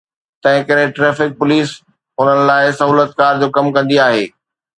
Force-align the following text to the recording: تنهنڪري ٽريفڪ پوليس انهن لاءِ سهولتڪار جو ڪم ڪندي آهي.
تنهنڪري 0.45 0.85
ٽريفڪ 0.99 1.35
پوليس 1.43 1.73
انهن 2.17 2.41
لاءِ 2.51 2.73
سهولتڪار 2.81 3.39
جو 3.45 3.53
ڪم 3.59 3.71
ڪندي 3.79 4.03
آهي. 4.09 4.27